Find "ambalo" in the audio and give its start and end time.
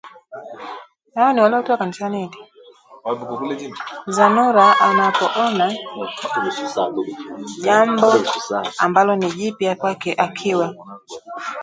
8.83-9.13